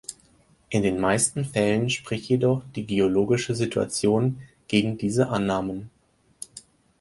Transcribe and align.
In 0.71 0.81
den 0.81 0.99
meisten 0.99 1.45
Fällen 1.45 1.91
spricht 1.91 2.27
jedoch 2.27 2.63
die 2.75 2.87
geologische 2.87 3.53
Situation 3.53 4.41
gegen 4.67 4.97
diese 4.97 5.29
Annahmen. 5.29 5.91